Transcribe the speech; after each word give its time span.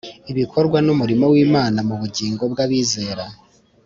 Ibikorwa 0.31 0.77
n'umurimo 0.85 1.25
w'Imana 1.33 1.79
mu 1.87 1.95
bugingo 2.01 2.43
bw'abizera, 2.51 3.25